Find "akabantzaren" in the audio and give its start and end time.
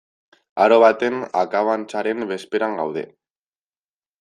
1.41-2.25